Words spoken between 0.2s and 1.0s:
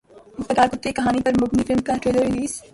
وفادار کتے کی